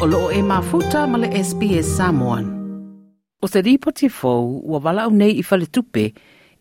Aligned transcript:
o 0.00 0.06
loo 0.08 0.30
e 0.32 0.40
mafuta 0.40 1.04
ma 1.06 1.18
le 1.20 1.28
SPS 1.28 1.84
Samoan. 2.00 2.44
O 3.44 3.46
se 3.46 3.60
ripoti 3.60 4.08
fōu, 4.08 4.62
ua 4.64 4.78
wala 4.80 5.02
au 5.04 5.12
nei 5.12 5.34
i 5.36 5.42
fale 5.44 5.66
tupe, 5.68 6.06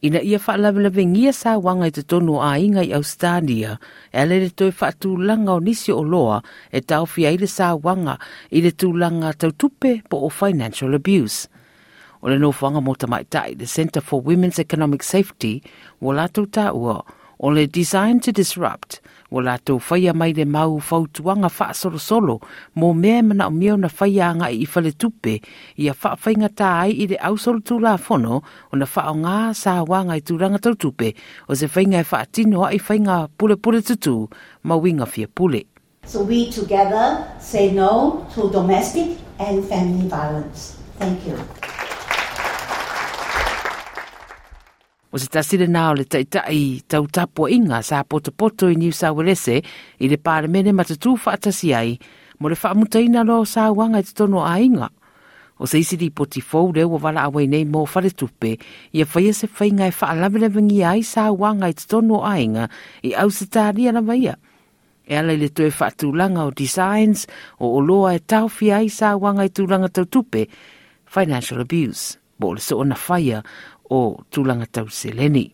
ina 0.03 0.19
ia 0.19 0.39
whaalawelawe 0.43 1.05
ngia 1.07 1.31
sa 1.31 1.53
wanga 1.55 1.87
i 1.87 1.93
te 1.95 2.03
tonu 2.03 2.41
a 2.43 2.57
inga 2.59 2.83
i 2.83 2.91
Australia, 2.91 3.77
e 4.11 4.19
ale 4.19 4.41
le 4.43 4.49
toi 4.51 4.73
whaatu 4.75 5.15
langa 5.15 5.55
o 5.55 5.63
nisi 5.63 5.95
o 5.95 6.03
loa 6.03 6.41
e 6.67 6.81
tau 6.83 7.07
fia 7.07 7.31
i 7.31 7.39
le 7.39 7.47
sa 7.47 7.77
wanga 7.79 8.17
i 8.51 8.59
le 8.59 8.73
tūlanga 8.75 9.31
tau 9.39 9.55
tupe 9.55 10.01
po 10.09 10.19
o 10.27 10.29
financial 10.29 10.99
abuse. 10.99 11.47
O 12.19 12.27
le 12.27 12.35
nofanga 12.35 12.83
mō 12.83 12.91
mo 12.91 12.97
tamaitai, 12.99 13.55
the 13.55 13.67
Centre 13.67 14.03
for 14.03 14.19
Women's 14.19 14.59
Economic 14.59 15.03
Safety, 15.03 15.63
wala 16.03 16.27
tau 16.27 16.43
tā 16.43 16.73
ua, 16.75 16.99
o 17.39 17.49
le 17.49 17.67
Design 17.67 18.19
to 18.19 18.33
Disrupt, 18.35 18.99
o 19.31 19.39
lātou 19.39 19.79
whaia 19.79 20.11
mai 20.13 20.33
le 20.35 20.43
mau 20.45 20.79
fautuanga 20.83 21.47
wha 21.47 21.71
solo 21.73 21.97
solo, 21.97 22.39
mō 22.75 22.89
mea 22.95 23.21
mana 23.23 23.47
o 23.47 23.53
mio 23.55 23.77
na 23.77 23.87
whaia 23.87 24.27
anga 24.33 24.49
i 24.51 24.67
whale 24.67 24.91
tupe, 24.91 25.37
i 25.77 25.87
a 25.87 25.95
wha 25.95 26.15
whainga 26.19 26.49
tā 26.51 26.73
ai 26.83 26.97
i 26.99 27.07
le 27.07 27.19
au 27.23 27.37
solo 27.37 27.63
tū 27.63 27.79
la 27.79 27.95
whono, 27.95 28.41
o 28.43 28.77
na 28.77 28.85
wha 28.95 29.07
o 29.07 29.15
ngā 29.23 29.37
sā 29.55 29.79
wanga 29.87 30.19
i 30.19 30.25
tūranga 30.25 30.59
tau 30.59 30.75
tupe, 30.75 31.13
o 31.47 31.55
se 31.55 31.71
whainga 31.71 32.03
e 32.03 32.09
wha 32.11 32.25
tino 32.25 32.65
a 32.67 32.73
i 32.75 32.79
whainga 32.79 33.29
pule 33.37 33.55
pule 33.55 33.81
tutu, 33.81 34.27
ma 34.63 34.75
winga 34.75 35.07
fia 35.07 35.27
pule. 35.27 35.63
So 36.05 36.23
we 36.23 36.51
together 36.51 37.23
say 37.39 37.71
no 37.71 38.27
to 38.35 38.49
domestic 38.49 39.17
and 39.39 39.63
family 39.63 40.07
violence. 40.07 40.75
Thank 40.97 41.25
you. 41.27 41.39
O 45.09 45.17
se 45.17 45.25
tasire 45.25 45.65
nā 45.65 45.87
o 45.89 45.95
le 45.97 46.03
taitai 46.05 46.83
tau 46.85 47.07
tapo 47.09 47.47
inga 47.49 47.79
sa 47.81 48.03
poto 48.05 48.29
poto 48.29 48.67
i 48.69 48.75
New 48.77 48.93
South 48.93 49.17
Wales 49.17 49.47
i 49.49 50.09
le 50.09 50.19
pāremene 50.21 50.69
matatu 50.69 51.15
whaatasi 51.17 51.71
ai, 51.73 51.95
mo 52.37 52.51
le 52.51 52.57
whaamutaina 52.61 53.23
lo 53.25 53.39
sa 53.49 53.71
wanga 53.73 54.03
i 54.03 54.05
te 54.05 54.13
tono 54.13 54.43
a 54.45 54.59
inga. 54.61 54.91
O 55.57 55.65
se 55.65 55.81
isi 55.81 55.97
di 55.97 56.11
poti 56.13 56.43
fau 56.45 56.69
reo 56.71 56.93
o 56.93 56.99
wala 57.01 57.25
awai 57.25 57.47
nei 57.49 57.65
mō 57.65 57.87
whare 57.89 58.13
tupe, 58.13 58.53
i 58.93 59.01
a 59.01 59.07
whaia 59.09 59.33
se 59.33 59.49
whainga 59.49 59.89
e 59.89 59.95
whaalawerewangi 59.97 60.85
ai 60.85 61.01
sa 61.01 61.31
wanga 61.33 61.71
i 61.73 61.73
te 61.73 61.89
tono 61.89 62.21
a 62.21 62.37
inga 62.37 62.69
i 63.01 63.15
au 63.17 63.33
se 63.33 63.49
tāria 63.49 63.91
na 63.91 64.05
waia. 64.05 64.37
E 65.09 65.17
ala 65.17 65.33
le 65.33 65.49
toe 65.49 65.73
whaatulanga 65.73 66.45
o 66.45 66.53
designs 66.53 67.25
o 67.57 67.73
o 67.79 67.81
loa 67.81 68.13
e 68.13 68.21
tauwhi 68.21 68.69
ai 68.77 68.93
sa 68.93 69.17
wanga 69.17 69.49
i 69.49 69.49
tūlanga 69.49 69.89
tau 69.89 70.05
tupe, 70.05 70.45
financial 71.09 71.65
abuse. 71.65 72.19
Bo 72.39 72.53
le 72.55 72.61
so 72.63 72.77
ona 72.79 72.95
whaia 72.95 73.41
o 73.89 74.19
tūlanga 74.31 74.67
tau 74.71 74.87
seleni. 74.87 75.49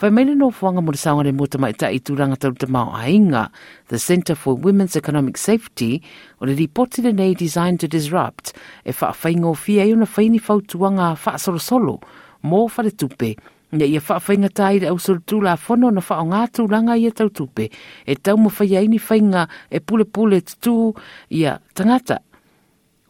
Whai 0.00 0.08
meile 0.16 0.32
no 0.32 0.48
whanga 0.48 0.80
mo 0.80 0.94
le 0.94 0.96
saunga 0.96 1.26
re 1.26 1.32
mota 1.32 1.58
mai 1.58 1.72
tai 1.72 1.98
tau 1.98 2.52
te 2.52 2.66
mao 2.66 2.90
ainga, 2.96 3.50
the 3.88 3.98
Centre 3.98 4.34
for 4.34 4.54
Women's 4.54 4.96
Economic 4.96 5.36
Safety, 5.36 6.02
o 6.40 6.46
le 6.46 6.54
ripoti 6.54 7.02
le 7.02 7.12
nei 7.12 7.34
Designed 7.34 7.80
to 7.80 7.88
Disrupt, 7.88 8.54
e 8.84 8.92
wha 8.92 9.12
whaingo 9.12 9.54
fia 9.54 9.84
i 9.84 9.92
una 9.92 10.06
whaini 10.06 10.40
fautuanga 10.40 11.18
wha 11.26 11.36
solo 11.36 11.58
solo, 11.58 12.00
mō 12.42 12.70
whare 12.76 12.90
tupe, 12.90 13.36
Ia 13.72 13.86
ia 13.86 14.00
wha 14.00 14.18
whainga 14.18 14.48
tai 14.48 14.78
le 14.80 14.88
au 14.88 14.96
la 14.96 15.20
tūla 15.20 15.56
whono 15.56 15.90
na 15.92 16.00
wha 16.00 16.16
o 16.18 16.24
ngā 16.24 16.46
tūlanga 16.50 16.96
ia 16.98 17.12
tau 17.12 17.28
tupe, 17.28 17.68
e 18.06 18.14
tau 18.16 18.36
mo 18.36 18.48
whaia 18.48 18.80
ini 18.82 18.98
whainga 18.98 19.48
e 19.70 19.80
pule 19.80 20.04
pule 20.04 20.40
tutu 20.40 20.94
ia 21.28 21.60
tangata, 21.74 22.18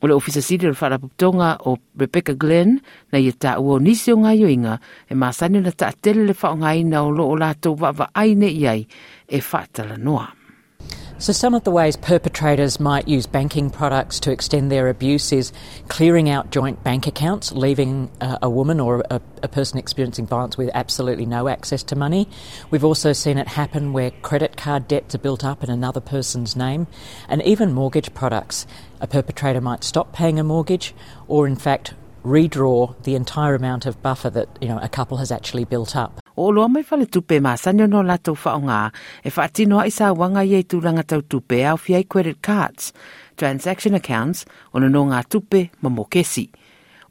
O 0.01 0.09
le 0.09 0.15
ofisa 0.15 0.41
siri 0.41 0.67
le 0.67 0.73
whaarapuptonga 0.73 1.61
o 1.69 1.77
Rebecca 1.98 2.33
Glenn 2.33 2.81
na 3.12 3.19
ia 3.20 3.33
ta 3.33 3.61
ua 3.61 3.79
nisi 3.79 4.12
o 4.12 4.17
ngai 4.17 4.41
inga 4.48 4.81
e 5.11 5.15
masani 5.15 5.61
ta 5.77 5.92
atele 5.92 6.25
le 6.25 6.34
whao 6.34 6.57
na 6.57 6.98
o 7.05 7.11
lo 7.11 7.37
latou 7.37 7.77
vaavaai 7.77 8.01
wa 8.01 8.09
aine 8.15 8.48
iai 8.48 8.87
e 9.29 9.39
whaatala 9.41 9.97
noa. 9.97 10.39
So, 11.21 11.35
some 11.35 11.53
of 11.53 11.65
the 11.65 11.71
ways 11.71 11.99
perpetrators 11.99 12.81
might 12.81 13.07
use 13.07 13.27
banking 13.27 13.69
products 13.69 14.21
to 14.21 14.33
extend 14.33 14.73
their 14.73 14.89
abuse 14.89 15.35
is 15.35 15.53
clearing 15.89 16.31
out 16.31 16.51
joint 16.51 16.83
bank 16.83 17.07
accounts, 17.07 17.53
leaving 17.53 18.11
uh, 18.23 18.39
a 18.41 18.48
woman 18.48 18.81
or 18.81 19.05
a, 19.11 19.20
a, 19.42 19.48
person 19.48 19.79
experiencing 19.79 20.27
violence 20.27 20.57
with 20.57 20.70
absolutely 20.73 21.27
no 21.27 21.47
access 21.47 21.83
to 21.83 21.95
money. 21.95 22.27
We've 22.70 22.86
also 22.86 23.13
seen 23.13 23.36
it 23.36 23.48
happen 23.48 23.92
where 23.92 24.13
credit 24.13 24.57
card 24.57 24.89
debts 24.89 25.14
are 25.14 25.19
built 25.19 25.45
up 25.45 25.63
in 25.63 25.69
another 25.69 26.01
person's 26.01 26.57
name, 26.57 26.86
and 27.29 27.42
even 27.42 27.75
mortgage 27.75 28.14
products. 28.14 28.67
A 29.03 29.07
perpetrator 29.07 29.61
might 29.61 29.85
stop 29.85 30.14
paying 30.14 30.39
a 30.39 30.42
mortgage 30.42 30.95
or, 31.29 31.47
in 31.47 31.57
fact, 31.57 31.92
redraw 32.25 32.95
the 33.03 33.14
entire 33.14 33.55
amount 33.55 33.85
of 33.85 34.03
buffer 34.03 34.30
that 34.30 34.48
you 34.63 34.69
know 34.69 34.79
a 34.79 34.89
couple 34.89 35.19
has 35.19 35.30
actually 35.30 35.67
built 35.67 35.95
up. 35.95 36.20
O 36.36 36.51
loa 36.51 36.68
mai 36.68 36.83
whale 36.83 37.07
tupe 37.07 37.41
ma 37.41 37.57
sanyo 37.57 37.86
no 37.89 38.02
e 39.24 39.30
whaatino 39.30 39.80
a 39.80 39.86
isa 39.86 40.13
wanga 40.14 40.45
tau 41.02 41.20
tupe 41.23 41.64
au 41.67 41.77
credit 42.05 42.42
cards, 42.42 42.92
transaction 43.36 43.95
accounts, 43.95 44.46
no 44.89 45.05
ngā 45.05 45.24
tupe 45.29 45.70
ma 45.83 45.89
mo 45.91 46.05
kesi. 46.05 46.48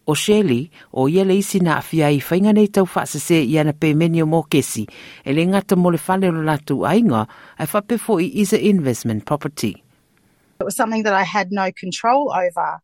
O 0.07 0.13
o 0.93 1.07
ia 1.07 1.23
le 1.23 1.35
isi 1.37 1.59
na 1.59 1.79
awhia 1.81 2.09
i 2.09 2.19
whainga 2.19 2.53
nei 2.53 2.67
tau 2.67 2.85
i 3.45 3.59
ana 3.59 3.73
e 5.25 5.33
le 5.33 5.45
ngata 5.45 5.75
o 6.73 6.85
ainga, 6.85 7.27
e 7.59 7.65
i 8.19 8.31
isa 8.41 8.57
investment 8.57 9.25
property. 9.25 9.83
It 10.59 10.63
was 10.63 10.75
something 10.75 11.03
that 11.03 11.13
I 11.13 11.23
had 11.23 11.51
no 11.51 11.71
control 11.71 12.33
over. 12.33 12.79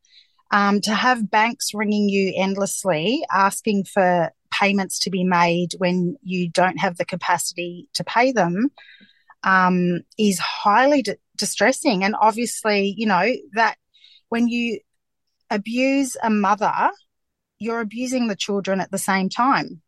Um, 0.52 0.80
to 0.82 0.94
have 0.94 1.32
banks 1.32 1.74
ringing 1.74 2.08
you 2.08 2.32
endlessly 2.38 3.26
asking 3.34 3.86
for 3.86 4.32
payments 4.60 5.00
to 5.00 5.10
be 5.10 5.24
made 5.24 5.70
when 5.78 6.18
you 6.22 6.50
don't 6.50 6.78
have 6.78 6.98
the 6.98 7.06
capacity 7.06 7.88
to 7.94 8.04
pay 8.04 8.32
them 8.32 8.72
um, 9.44 10.02
is 10.18 10.40
highly 10.40 11.02
di- 11.02 11.16
distressing. 11.36 12.04
And 12.04 12.16
obviously, 12.20 12.94
you 12.98 13.06
know, 13.06 13.32
that 13.54 13.78
when 14.30 14.48
you 14.48 14.80
abuse 15.50 16.18
a 16.22 16.30
mother, 16.30 16.92
you're 17.60 17.80
abusing 17.80 18.28
the 18.28 18.36
children 18.36 18.82
at 18.82 18.92
the 18.92 18.98
same 18.98 19.30
time. 19.30 19.82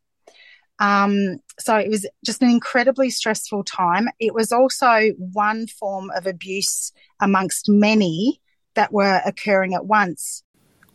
Um, 0.79 1.38
so 1.59 1.75
it 1.75 1.89
was 1.89 2.07
just 2.23 2.41
an 2.44 2.49
incredibly 2.49 3.09
stressful 3.09 3.63
time. 3.63 4.07
It 4.19 4.34
was 4.34 4.51
also 4.51 5.09
one 5.17 5.67
form 5.67 6.11
of 6.16 6.28
abuse 6.28 6.91
amongst 7.19 7.67
many 7.67 8.41
that 8.75 8.94
were 8.94 9.22
occurring 9.25 9.73
at 9.73 9.85
once. 9.85 10.44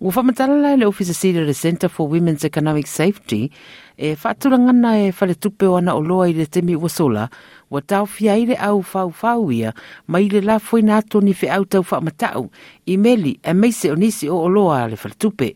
Ua 0.02 0.10
whamatala 0.10 0.56
lai 0.58 0.76
le 0.76 0.86
ofisa 0.86 1.14
siri 1.14 1.44
le 1.46 1.54
Centre 1.54 1.88
for 1.88 2.08
Women's 2.10 2.42
Economic 2.44 2.88
Safety 2.88 3.52
e 3.96 4.16
whaaturangana 4.18 4.98
e 4.98 5.12
whale 5.14 5.34
tupe 5.38 5.62
o 5.66 5.76
ana 5.78 5.94
o 5.94 6.02
loa 6.02 6.26
i 6.26 6.32
le 6.34 6.46
temi 6.46 6.74
ua 6.74 6.88
sola 6.90 7.28
wa 7.70 7.80
tau 7.80 8.06
fia 8.06 8.34
i 8.34 8.48
le 8.50 8.56
au 8.58 8.82
fau 8.82 9.12
fau 9.14 9.52
ia 9.52 9.70
mai 10.08 10.26
le 10.26 10.42
la 10.42 10.58
fwoi 10.58 10.82
nato 10.82 11.20
ni 11.20 11.30
whi 11.30 11.46
au 11.54 11.64
tau 11.64 11.86
whaamatau 11.86 12.50
i 12.86 12.96
meli 12.96 13.38
e 13.42 13.54
meise 13.54 13.94
o 13.94 13.94
nisi 13.94 14.26
o 14.26 14.42
o 14.42 14.48
loa 14.48 14.88
le 14.90 14.98
whale 14.98 15.14
tupe. 15.14 15.54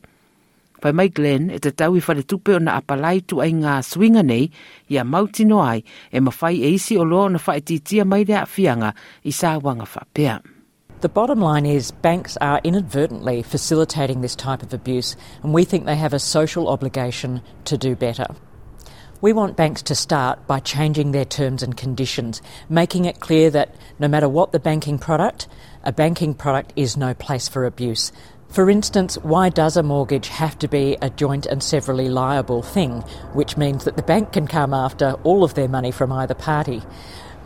Pai 0.80 0.92
mai 0.92 1.10
Glenn 1.10 1.50
e 1.50 1.58
te 1.58 1.74
tau 1.74 1.98
i 1.98 2.06
whale 2.06 2.22
tupe 2.22 2.54
o 2.54 2.62
na 2.62 2.78
apalai 2.78 3.26
tu 3.26 3.42
ai 3.42 3.50
ngā 3.50 3.82
swinga 3.82 4.22
nei 4.22 4.46
i 4.94 4.94
a 4.94 5.02
mauti 5.02 5.42
no 5.42 5.64
ai 5.66 5.82
e 6.12 6.22
mawhai 6.22 6.62
e 6.62 6.70
isi 6.70 6.94
o 6.94 7.02
loa 7.02 7.34
na 7.34 7.42
whaetitia 7.42 8.06
mai 8.06 8.22
le 8.22 8.38
a 8.38 8.46
fianga 8.46 8.94
i 9.26 9.34
sā 9.34 9.58
wanga 9.58 9.90
whapea. 9.90 10.38
The 11.02 11.10
bottom 11.10 11.40
line 11.40 11.66
is 11.66 11.90
banks 11.90 12.38
are 12.40 12.58
inadvertently 12.64 13.42
facilitating 13.42 14.22
this 14.22 14.34
type 14.34 14.62
of 14.62 14.72
abuse, 14.72 15.14
and 15.42 15.52
we 15.52 15.64
think 15.64 15.84
they 15.84 15.96
have 15.96 16.14
a 16.14 16.18
social 16.18 16.68
obligation 16.68 17.42
to 17.66 17.76
do 17.76 17.94
better. 17.94 18.26
We 19.20 19.34
want 19.34 19.58
banks 19.58 19.82
to 19.82 19.94
start 19.94 20.46
by 20.46 20.60
changing 20.60 21.12
their 21.12 21.26
terms 21.26 21.62
and 21.62 21.76
conditions, 21.76 22.40
making 22.70 23.04
it 23.04 23.20
clear 23.20 23.50
that 23.50 23.74
no 23.98 24.08
matter 24.08 24.28
what 24.28 24.52
the 24.52 24.58
banking 24.58 24.98
product, 24.98 25.48
a 25.84 25.92
banking 25.92 26.32
product 26.32 26.72
is 26.76 26.96
no 26.96 27.12
place 27.12 27.46
for 27.46 27.66
abuse. 27.66 28.10
For 28.48 28.70
instance, 28.70 29.18
why 29.18 29.50
does 29.50 29.76
a 29.76 29.82
mortgage 29.82 30.28
have 30.28 30.58
to 30.60 30.68
be 30.68 30.96
a 31.02 31.10
joint 31.10 31.44
and 31.44 31.62
severally 31.62 32.08
liable 32.08 32.62
thing, 32.62 33.02
which 33.34 33.58
means 33.58 33.84
that 33.84 33.96
the 33.96 34.02
bank 34.02 34.32
can 34.32 34.46
come 34.46 34.72
after 34.72 35.12
all 35.24 35.44
of 35.44 35.54
their 35.54 35.68
money 35.68 35.90
from 35.90 36.10
either 36.10 36.34
party? 36.34 36.82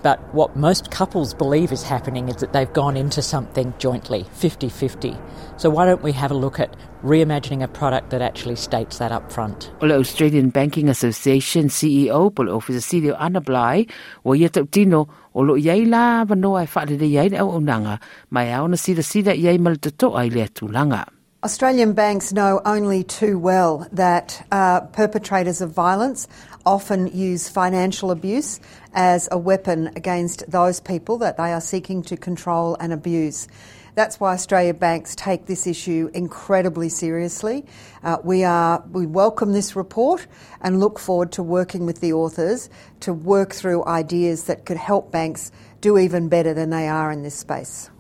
But 0.03 0.19
what 0.35 0.57
most 0.57 0.91
couples 0.91 1.35
believe 1.35 1.73
is 1.73 1.83
happening 1.83 2.29
is 2.29 2.37
that 2.37 2.53
they've 2.53 2.73
gone 2.73 2.97
into 2.97 3.21
something 3.21 3.75
jointly, 3.79 4.25
50 4.33 4.69
50. 4.69 5.17
So 5.57 5.69
why 5.69 5.85
don't 5.85 6.03
we 6.03 6.13
have 6.13 6.31
a 6.31 6.35
look 6.35 6.59
at 6.59 6.75
reimagining 7.05 7.63
a 7.63 7.69
product 7.69 8.11
that 8.11 8.23
actually 8.23 8.57
states 8.57 8.99
that 8.99 9.13
up 9.13 9.31
front? 9.31 9.71
O 9.83 9.91
Australian 9.91 10.49
Banking 10.49 10.89
Association 10.89 11.69
CEO 11.69 12.33
ofisa 12.33 12.81
Silio 12.81 13.15
Anna 13.21 13.41
Bligh 13.41 13.91
o 14.25 14.35
ia 14.35 14.49
tau 14.49 14.65
tino 14.65 15.09
o 15.35 15.41
lo 15.43 15.55
iai 15.55 15.87
la 15.87 16.25
wanoa 16.25 16.65
e 16.65 16.67
whaare 16.67 16.97
iai 16.97 17.31
le 17.31 17.39
au 17.39 17.61
unanga 17.61 18.01
mai 18.31 18.53
au 18.53 18.67
na 18.69 18.77
sida 18.77 19.03
sida 19.03 19.35
iai 19.37 19.59
mal 19.59 19.77
toto 19.77 20.17
ai 20.17 20.31
le 20.31 20.49
atulanga. 20.49 21.20
Australian 21.43 21.95
banks 21.95 22.35
know 22.35 22.61
only 22.67 23.03
too 23.03 23.39
well 23.39 23.89
that 23.93 24.47
uh, 24.53 24.83
perpetrators 24.83 25.63
of 25.63 25.71
violence 25.71 26.29
often 26.67 27.07
use 27.07 27.49
financial 27.49 28.11
abuse 28.11 28.61
as 28.93 29.27
a 29.33 29.39
weapon 29.39 29.87
against 29.97 30.45
those 30.51 30.81
people 30.81 31.17
that 31.17 31.39
they 31.39 31.51
are 31.51 31.61
seeking 31.63 32.03
to 32.03 32.15
control 32.15 32.77
and 32.79 32.93
abuse. 32.93 33.49
That's 33.95 34.21
why 34.21 34.33
Australia 34.33 34.75
banks 34.75 35.15
take 35.17 35.47
this 35.47 35.67
issue 35.67 36.11
incredibly 36.15 36.89
seriously. 36.89 37.65
Uh, 38.03 38.19
we 38.23 38.45
are 38.45 38.83
we 38.93 39.07
welcome 39.07 39.53
this 39.53 39.77
report 39.77 40.27
and 40.61 40.81
look 40.81 40.99
forward 40.99 41.33
to 41.33 41.43
working 41.43 41.87
with 41.87 42.01
the 42.01 42.13
authors 42.13 42.71
to 43.01 43.13
work 43.13 43.53
through 43.53 43.85
ideas 43.87 44.45
that 44.45 44.65
could 44.65 44.77
help 44.77 45.11
banks 45.11 45.51
do 45.81 45.99
even 45.99 46.29
better 46.29 46.55
than 46.55 46.71
they 46.71 46.89
are 46.89 47.11
in 47.11 47.23
this 47.23 47.35
space. 47.35 47.91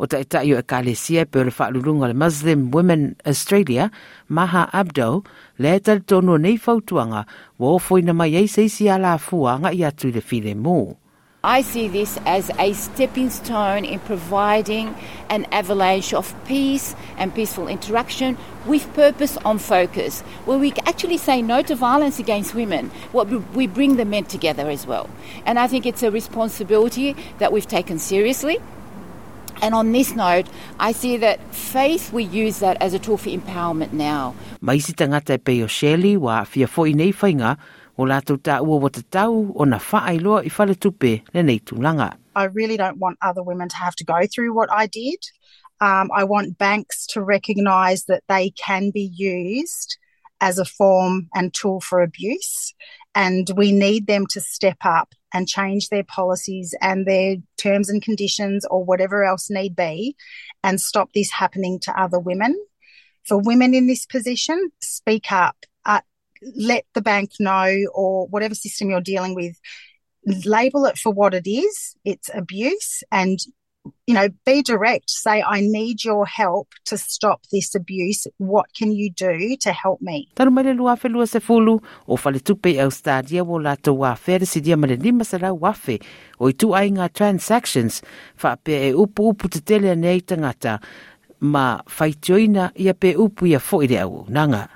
Muslim 2.14 2.70
Women 2.70 3.16
Australia, 3.26 3.90
Maha 4.28 4.70
Abdo, 4.72 5.25
nei 5.58 6.56
fautuanga, 6.56 7.26
foina 7.58 8.14
mai 8.14 8.34
ei 8.34 8.46
seisi 8.46 8.88
ala 8.88 9.19
atu 9.19 10.12
le 10.14 10.20
file 10.20 10.54
mo. 10.54 10.96
I 11.42 11.62
see 11.62 11.88
this 11.88 12.19
as 12.26 12.50
a 12.58 12.75
stepping 12.75 13.31
stone 13.31 13.87
in 13.87 13.98
providing 14.00 14.94
an 15.31 15.46
avalanche 15.46 16.12
of 16.12 16.34
peace 16.44 16.94
and 17.16 17.34
peaceful 17.34 17.66
interaction 17.66 18.37
with 18.66 18.92
purpose 18.92 19.38
on 19.38 19.56
focus, 19.56 20.20
where 20.44 20.58
we 20.58 20.75
actually 20.84 21.16
say 21.16 21.40
no 21.40 21.62
to 21.62 21.75
violence 21.75 22.19
against 22.19 22.54
women. 22.54 22.90
What 23.12 23.28
we 23.54 23.66
bring 23.66 23.96
the 23.96 24.04
men 24.04 24.25
together 24.25 24.69
as 24.69 24.87
well. 24.87 25.08
And 25.46 25.58
I 25.58 25.66
think 25.66 25.87
it's 25.87 26.02
a 26.02 26.10
responsibility 26.10 27.16
that 27.38 27.52
we've 27.52 27.66
taken 27.66 27.98
seriously. 27.98 28.58
And 29.62 29.75
on 29.75 29.92
this 29.92 30.14
note, 30.14 30.46
I 30.78 30.92
see 30.92 31.16
that 31.19 31.40
faith, 31.54 32.12
we 32.12 32.25
use 32.25 32.58
that 32.58 32.76
as 32.82 32.92
a 32.92 32.98
tool 32.98 33.16
for 33.16 33.31
empowerment 33.31 33.92
now. 33.94 34.34
E 34.62 35.38
peo 35.38 35.66
Shelley 35.66 36.16
wa 36.19 36.44
o 37.96 38.04
lātou 38.04 38.38
ua 38.46 38.76
wa 38.84 38.88
te 38.88 39.02
tau 39.02 39.52
o 39.54 39.64
na 39.64 39.78
whaailoa 39.78 40.44
i 40.44 40.75
tupe. 40.75 41.22
I 42.37 42.44
really 42.44 42.76
don't 42.76 42.98
want 42.98 43.19
other 43.20 43.42
women 43.42 43.69
to 43.69 43.76
have 43.76 43.96
to 43.96 44.04
go 44.04 44.20
through 44.26 44.54
what 44.54 44.70
I 44.70 44.87
did. 44.87 45.19
Um, 45.81 46.10
I 46.14 46.25
want 46.25 46.58
banks 46.58 47.06
to 47.08 47.22
recognise 47.22 48.04
that 48.04 48.22
they 48.28 48.50
can 48.50 48.90
be 48.90 49.10
used 49.14 49.96
as 50.40 50.58
a 50.58 50.64
form 50.64 51.28
and 51.34 51.52
tool 51.52 51.81
for 51.81 52.02
abuse. 52.02 52.75
And 53.14 53.50
we 53.56 53.72
need 53.72 54.06
them 54.06 54.26
to 54.31 54.40
step 54.40 54.78
up 54.84 55.14
and 55.32 55.48
change 55.48 55.88
their 55.88 56.04
policies 56.04 56.75
and 56.81 57.06
their 57.06 57.37
terms 57.56 57.88
and 57.88 58.02
conditions 58.02 58.64
or 58.70 58.84
whatever 58.84 59.25
else 59.25 59.50
need 59.50 59.75
be 59.75 60.16
and 60.62 60.81
stop 60.81 61.10
this 61.12 61.31
happening 61.31 61.78
to 61.81 62.00
other 62.00 62.19
women. 62.19 62.56
For 63.26 63.38
women 63.38 63.75
in 63.75 63.87
this 63.87 64.06
position, 64.06 64.70
speak 64.81 65.31
up. 65.31 65.56
Let 66.56 66.84
the 66.94 67.02
bank 67.02 67.32
know 67.38 67.76
or 67.94 68.26
whatever 68.28 68.54
system 68.54 68.90
you're 68.90 69.00
dealing 69.00 69.34
with, 69.34 69.58
label 70.44 70.87
it 70.87 70.98
for 70.98 71.12
what 71.12 71.34
it 71.34 71.48
is. 71.48 71.94
It's 72.04 72.31
abuse 72.34 73.02
and 73.10 73.38
you 74.06 74.14
know, 74.14 74.28
be 74.44 74.62
direct. 74.62 75.10
Say, 75.10 75.42
I 75.42 75.60
need 75.60 76.04
your 76.04 76.26
help 76.26 76.69
to 76.87 76.98
stop 76.98 77.42
this 77.52 77.75
abuse. 77.75 78.26
What 78.38 78.66
can 78.75 78.92
you 78.92 79.10
do 79.10 79.56
to 79.60 79.72
help 79.72 80.00
me? 80.00 80.28
Tanu 80.37 80.52
mai 80.52 80.62
le 80.62 80.75
lua 80.75 80.96
fe 80.96 81.08
lua 81.08 81.26
se 81.26 81.40
fulu 81.40 81.78
o 82.06 82.16
fale 82.16 82.40
tupe 82.40 82.78
au 82.81 82.90
stadia 82.90 83.44
wo 83.44 83.56
la 83.56 83.76
to 83.76 83.94
wa 83.94 84.14
fere 84.14 84.46
si 84.46 84.60
dia 84.60 84.76
male 84.76 84.96
lima 84.96 85.25
lau 85.40 85.58
wafe 85.58 86.00
o 86.38 86.48
i 86.48 86.52
tu 86.52 86.75
ai 86.75 86.90
ngā 86.90 87.12
transactions 87.12 88.02
fa 88.37 88.56
pe 88.56 88.90
e 88.90 88.92
upu 88.92 89.31
upu 89.32 89.48
te 89.48 89.60
tele 89.60 89.94
nei 89.96 90.20
tangata 90.20 90.81
ma 91.40 91.81
faitioina 91.88 92.72
ia 92.76 92.94
pe 92.94 93.14
upu 93.14 93.46
ia 93.46 93.60
fo 93.60 93.82
i 93.82 93.87
le 93.87 94.00
au 94.00 94.26
nanga. 94.28 94.69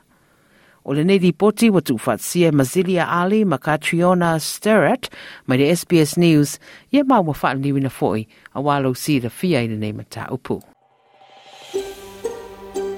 O 0.85 0.93
le 0.93 1.05
nei 1.05 1.19
ripoti 1.19 1.71
wa 1.73 1.81
tu 1.81 1.97
fatsia 1.99 2.53
Mazilia 2.53 3.07
Ali 3.09 3.45
ma 3.45 3.57
Katriona 3.59 4.39
Sterrett 4.39 5.09
mai 5.47 5.57
le 5.59 5.71
SBS 5.73 6.19
News 6.21 6.59
ia 6.93 7.05
mau 7.05 7.25
wa 7.25 7.35
wha 7.43 7.55
niwi 7.55 7.81
na 7.81 7.89
foi 7.89 8.27
a 8.53 8.61
walo 8.61 8.93
si 8.95 9.19
the 9.19 9.31
fia 9.31 9.63
i 9.65 9.69
le 9.69 9.77
nei 9.77 9.93
mata 9.93 10.29
upu. 10.31 10.61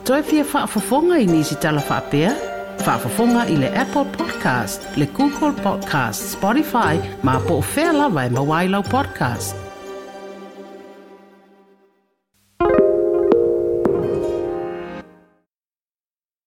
Toi 0.05 0.23
fia 0.23 0.45
wha 0.45 0.67
fafonga 0.67 1.19
i 1.23 1.27
nisi 1.27 1.55
tala 1.63 1.83
wha 1.89 2.01
pia? 2.11 2.35
I 2.87 3.57
le 3.57 3.69
Apple 3.75 4.05
Podcast, 4.05 4.97
le 4.97 5.07
Google 5.07 5.53
Podcast, 5.63 6.37
Spotify, 6.37 7.01
ma 7.23 7.41
po 7.41 7.59
o 7.59 7.65
whea 7.75 7.93
lawa 7.93 8.27
e 8.27 8.31
mawailau 8.31 8.83
podcast. 8.83 9.66